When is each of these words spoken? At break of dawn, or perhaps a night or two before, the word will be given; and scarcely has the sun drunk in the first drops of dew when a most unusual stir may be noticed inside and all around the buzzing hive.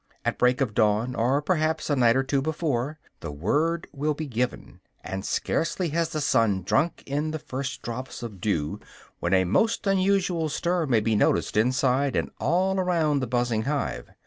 At 0.25 0.39
break 0.39 0.61
of 0.61 0.73
dawn, 0.73 1.13
or 1.13 1.43
perhaps 1.43 1.87
a 1.87 1.95
night 1.95 2.15
or 2.15 2.23
two 2.23 2.41
before, 2.41 2.97
the 3.19 3.31
word 3.31 3.85
will 3.93 4.15
be 4.15 4.25
given; 4.25 4.79
and 5.03 5.23
scarcely 5.23 5.89
has 5.89 6.09
the 6.09 6.21
sun 6.21 6.63
drunk 6.63 7.03
in 7.05 7.29
the 7.29 7.37
first 7.37 7.83
drops 7.83 8.23
of 8.23 8.41
dew 8.41 8.79
when 9.19 9.35
a 9.35 9.43
most 9.45 9.85
unusual 9.85 10.49
stir 10.49 10.87
may 10.87 11.01
be 11.01 11.15
noticed 11.15 11.55
inside 11.55 12.15
and 12.15 12.31
all 12.39 12.79
around 12.79 13.19
the 13.19 13.27
buzzing 13.27 13.65
hive. 13.65 14.09